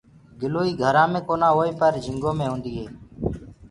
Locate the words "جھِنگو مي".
2.03-2.45